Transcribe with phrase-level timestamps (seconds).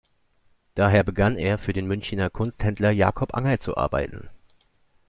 [0.73, 4.31] Daher begann er, für den Münchner Kunsthändler Jakob Anger zu arbeiten.